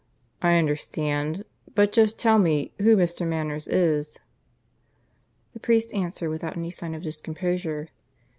"I 0.41 0.55
understand. 0.55 1.45
But 1.75 1.91
just 1.91 2.17
tell 2.17 2.39
me 2.39 2.73
who 2.79 2.97
Mr. 2.97 3.23
Manners 3.27 3.67
is?" 3.67 4.17
The 5.53 5.59
priest 5.59 5.93
answered 5.93 6.31
without 6.31 6.57
any 6.57 6.71
sign 6.71 6.95
of 6.95 7.03
discomposure. 7.03 7.89